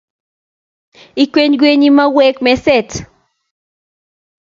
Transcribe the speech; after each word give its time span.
ikwenykwenyi 1.23 1.89
mauek 1.97 2.35
meset 2.45 2.89